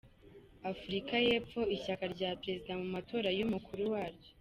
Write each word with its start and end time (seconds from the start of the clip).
Afurika 0.71 1.13
y’Epfo 1.25 1.61
ishyaka 1.75 2.05
rya 2.15 2.29
Perezida 2.41 2.73
mu 2.81 2.87
matora 2.95 3.29
y’umukuru 3.37 3.81
waryo 3.93 4.29